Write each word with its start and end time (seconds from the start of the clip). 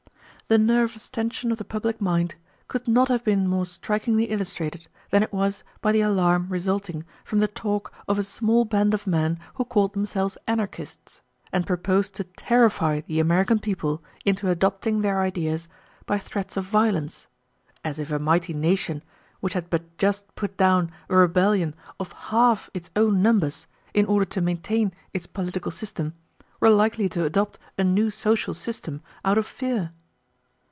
The 0.47 0.57
nervous 0.57 1.09
tension 1.09 1.49
of 1.53 1.59
the 1.59 1.63
public 1.63 2.01
mind 2.01 2.35
could 2.67 2.85
not 2.85 3.07
have 3.07 3.23
been 3.23 3.47
more 3.47 3.65
strikingly 3.65 4.25
illustrated 4.25 4.87
than 5.09 5.23
it 5.23 5.31
was 5.31 5.63
by 5.79 5.93
the 5.93 6.01
alarm 6.01 6.47
resulting 6.49 7.05
from 7.23 7.39
the 7.39 7.47
talk 7.47 7.93
of 8.05 8.19
a 8.19 8.23
small 8.23 8.65
band 8.65 8.93
of 8.93 9.07
men 9.07 9.39
who 9.53 9.63
called 9.63 9.93
themselves 9.93 10.37
anarchists, 10.49 11.21
and 11.53 11.65
proposed 11.65 12.13
to 12.15 12.25
terrify 12.25 12.99
the 12.99 13.21
American 13.21 13.59
people 13.59 14.03
into 14.25 14.49
adopting 14.49 14.99
their 14.99 15.21
ideas 15.21 15.69
by 16.05 16.19
threats 16.19 16.57
of 16.57 16.65
violence, 16.65 17.27
as 17.85 17.97
if 17.97 18.11
a 18.11 18.19
mighty 18.19 18.53
nation 18.53 19.03
which 19.39 19.53
had 19.53 19.69
but 19.69 19.97
just 19.97 20.35
put 20.35 20.57
down 20.57 20.91
a 21.07 21.15
rebellion 21.15 21.73
of 21.97 22.11
half 22.11 22.69
its 22.73 22.91
own 22.97 23.21
numbers, 23.21 23.67
in 23.93 24.05
order 24.05 24.25
to 24.25 24.41
maintain 24.41 24.91
its 25.13 25.27
political 25.27 25.71
system, 25.71 26.13
were 26.59 26.69
likely 26.69 27.07
to 27.07 27.23
adopt 27.23 27.57
a 27.77 27.85
new 27.85 28.09
social 28.11 28.53
system 28.53 29.01
out 29.23 29.37
of 29.37 29.45
fear. 29.45 29.93